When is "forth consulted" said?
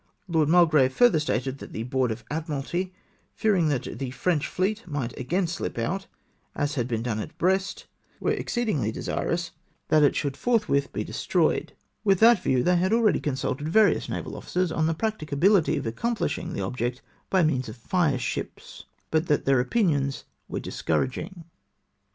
10.35-10.91